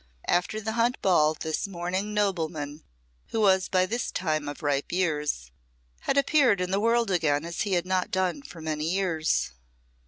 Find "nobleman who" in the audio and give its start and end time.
2.11-3.39